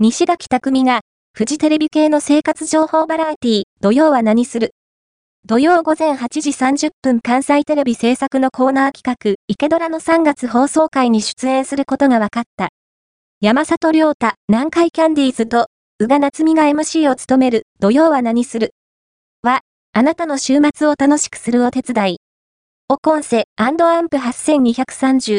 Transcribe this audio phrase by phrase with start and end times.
[0.00, 1.00] 西垣匠が、
[1.34, 4.70] フジテレビ系の生活情報バラエティ、土曜は何する？
[5.44, 12.68] 土曜午前8時30分関西テレビ制作のコーナー企画、池ドラの3月放送会に出演することが分かった。
[13.40, 15.66] 山里亮太、南海キャンディーズと、
[15.98, 18.70] 宇賀夏美が MC を務める、土曜は何する？
[19.42, 19.62] は、
[19.94, 22.18] あなたの週末を楽しくするお手伝い。
[22.88, 25.34] おコンセアンプ8230